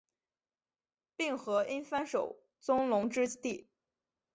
[1.15, 3.67] 并河因幡守宗隆之弟。